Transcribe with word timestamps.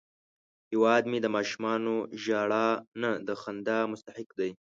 هیواد 0.71 1.03
مې 1.11 1.19
د 1.21 1.27
ماشومانو 1.35 1.95
ژړا 2.23 2.67
نه، 3.01 3.11
د 3.27 3.29
خندا 3.41 3.77
مستحق 3.91 4.29
دی 4.39 4.51